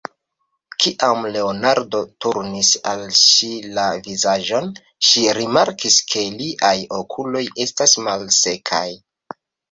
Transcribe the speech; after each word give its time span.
Kiam 0.83 1.25
Leonardo 1.33 1.99
turnis 2.25 2.69
al 2.91 3.03
ŝi 3.17 3.49
la 3.77 3.83
vizaĝon, 4.07 4.69
ŝi 5.09 5.23
rimarkis, 5.39 5.97
ke 6.13 6.23
liaj 6.39 6.73
okuloj 7.01 7.43
estas 7.67 7.95
malsekaj. 8.09 8.83